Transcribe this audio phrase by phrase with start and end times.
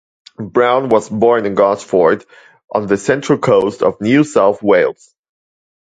[0.39, 2.25] Brown was born in Gosford,
[2.73, 5.13] on the Central Coast of New South Wales.